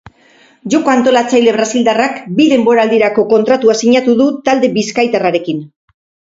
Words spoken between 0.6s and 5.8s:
Joko-antolatzaile brasildarrak bi denboraldirako kontratua sinatu du talde bizkaitarrarekin.